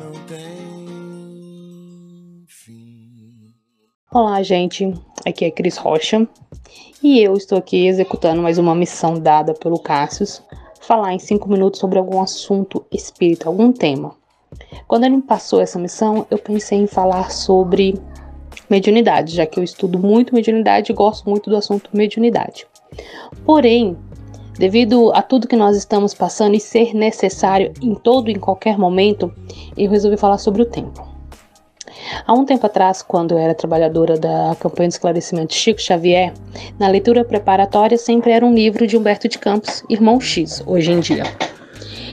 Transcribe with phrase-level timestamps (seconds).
[0.00, 1.66] não tem
[2.48, 3.52] fim.
[4.10, 4.94] Olá, gente.
[5.26, 6.26] Aqui é Cris Rocha
[7.02, 10.42] e eu estou aqui executando mais uma missão dada pelo Cassius,
[10.80, 14.16] falar em cinco minutos sobre algum assunto espírita, algum tema.
[14.88, 18.00] Quando ele me passou essa missão, eu pensei em falar sobre
[18.70, 22.66] mediunidade, já que eu estudo muito mediunidade e gosto muito do assunto mediunidade.
[23.44, 23.98] Porém,
[24.60, 28.76] devido a tudo que nós estamos passando e ser necessário em todo e em qualquer
[28.76, 29.32] momento,
[29.74, 31.08] eu resolvi falar sobre o tempo.
[32.26, 36.34] Há um tempo atrás, quando eu era trabalhadora da campanha de esclarecimento Chico Xavier,
[36.78, 41.00] na leitura preparatória sempre era um livro de Humberto de Campos, Irmão X, hoje em
[41.00, 41.22] dia.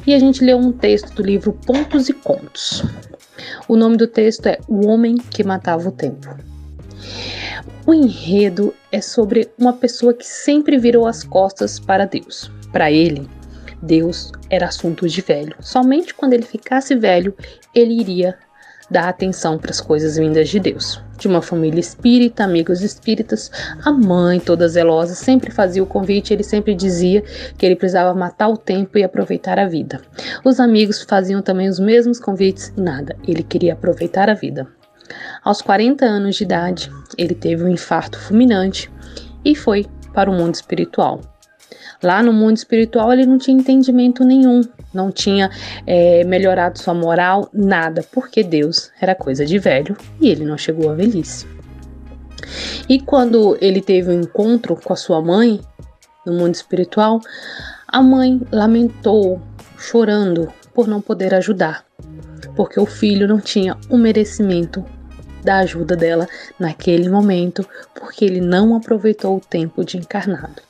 [0.05, 2.81] E a gente leu um texto do livro Pontos e Contos.
[3.67, 6.29] O nome do texto é O Homem que Matava o Tempo.
[7.85, 12.51] O enredo é sobre uma pessoa que sempre virou as costas para Deus.
[12.71, 13.29] Para ele,
[13.81, 15.55] Deus era assunto de velho.
[15.59, 17.33] Somente quando ele ficasse velho,
[17.73, 18.37] ele iria
[18.89, 21.01] dar atenção para as coisas vindas de Deus.
[21.17, 23.51] De uma família espírita, amigos espíritas,
[23.83, 27.23] a mãe, toda zelosa, sempre fazia o convite, ele sempre dizia
[27.57, 30.01] que ele precisava matar o tempo e aproveitar a vida.
[30.45, 34.67] Os amigos faziam também os mesmos convites nada, ele queria aproveitar a vida.
[35.43, 38.91] Aos 40 anos de idade, ele teve um infarto fulminante
[39.43, 41.21] e foi para o mundo espiritual.
[42.01, 44.61] Lá no mundo espiritual ele não tinha entendimento nenhum,
[44.93, 45.49] não tinha
[45.85, 50.91] é, melhorado sua moral, nada, porque Deus era coisa de velho e ele não chegou
[50.91, 51.47] à velhice.
[52.87, 55.59] E quando ele teve um encontro com a sua mãe
[56.25, 57.19] no mundo espiritual,
[57.87, 59.41] a mãe lamentou,
[59.77, 61.83] chorando por não poder ajudar,
[62.55, 64.85] porque o filho não tinha o merecimento
[65.43, 66.27] da ajuda dela
[66.59, 70.61] naquele momento, porque ele não aproveitou o tempo de encarnado.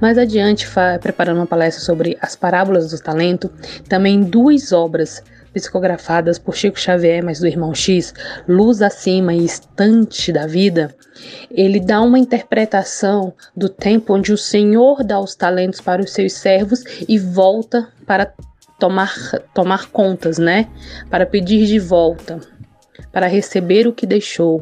[0.00, 0.66] Mais adiante,
[1.00, 3.50] preparando uma palestra sobre as parábolas do talento,
[3.88, 5.22] também duas obras
[5.52, 8.14] psicografadas por Chico Xavier, mas do irmão X,
[8.48, 10.94] Luz Acima e Estante da Vida,
[11.50, 16.34] ele dá uma interpretação do tempo onde o Senhor dá os talentos para os seus
[16.34, 18.32] servos e volta para
[18.78, 19.12] tomar,
[19.52, 20.68] tomar contas, né?
[21.10, 22.40] Para pedir de volta
[23.12, 24.60] para receber o que deixou.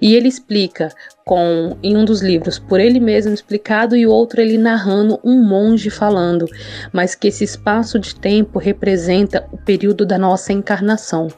[0.00, 0.90] E ele explica
[1.24, 5.90] com em um dos livros por ele mesmo explicado e outro ele narrando um monge
[5.90, 6.46] falando,
[6.92, 11.28] mas que esse espaço de tempo representa o período da nossa encarnação.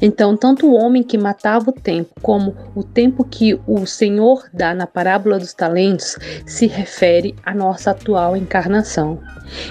[0.00, 4.74] Então, tanto o homem que matava o tempo, como o tempo que o Senhor dá
[4.74, 6.16] na parábola dos talentos,
[6.46, 9.20] se refere à nossa atual encarnação.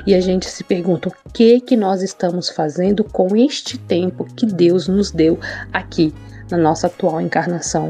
[0.06, 4.46] E a gente se pergunta o que que nós estamos fazendo com este tempo que
[4.46, 5.40] Deus nos deu
[5.72, 6.13] aqui
[6.50, 7.88] na nossa atual encarnação.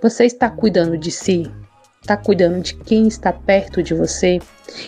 [0.00, 1.50] Você está cuidando de si?
[2.00, 4.40] Está cuidando de quem está perto de você?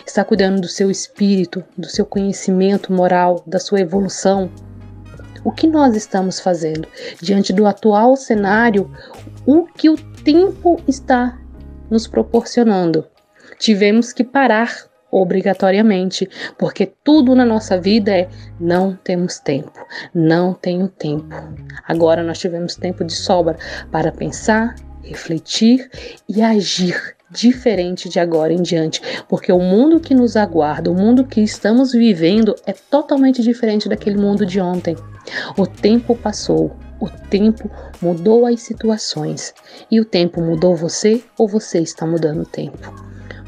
[0.05, 4.51] Está cuidando do seu espírito, do seu conhecimento moral, da sua evolução?
[5.45, 6.87] O que nós estamos fazendo
[7.21, 8.91] diante do atual cenário?
[9.45, 11.39] O que o tempo está
[11.87, 13.05] nos proporcionando?
[13.59, 18.27] Tivemos que parar obrigatoriamente, porque tudo na nossa vida é
[18.59, 21.29] não temos tempo, não tenho tempo.
[21.87, 23.55] Agora nós tivemos tempo de sobra
[23.91, 24.73] para pensar,
[25.03, 25.89] refletir
[26.27, 31.25] e agir diferente de agora em diante, porque o mundo que nos aguarda, o mundo
[31.25, 34.95] que estamos vivendo é totalmente diferente daquele mundo de ontem.
[35.57, 37.69] O tempo passou, o tempo
[38.01, 39.53] mudou as situações
[39.89, 42.93] e o tempo mudou você ou você está mudando o tempo.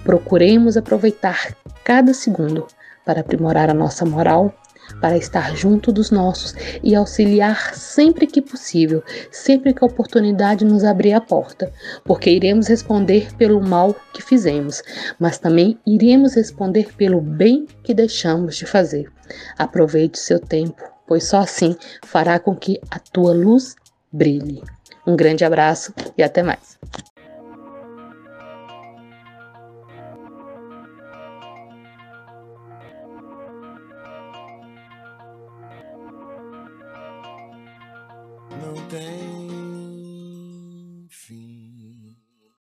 [0.04, 2.68] Procuremos aproveitar cada segundo
[3.06, 4.54] para aprimorar a nossa moral,
[5.02, 6.54] para estar junto dos nossos
[6.84, 11.72] e auxiliar sempre que possível, sempre que a oportunidade nos abrir a porta,
[12.04, 14.82] porque iremos responder pelo mal que fizemos,
[15.20, 19.12] mas também iremos responder pelo bem que deixamos de fazer.
[19.58, 23.76] Aproveite seu tempo, pois só assim fará com que a tua luz
[24.12, 24.62] brilhe.
[25.06, 26.78] Um grande abraço e até mais.
[38.62, 39.57] Não tem